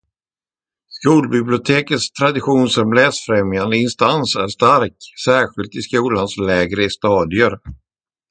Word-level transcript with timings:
Skolbibliotekets 0.89 2.11
tradition 2.11 2.69
som 2.69 2.93
läsfrämjande 2.93 3.77
instans 3.77 4.35
är 4.35 4.47
stark, 4.47 4.97
särskilt 5.25 5.75
i 5.75 5.81
skolans 5.81 6.37
lägre 6.37 6.89
stadier. 6.89 7.51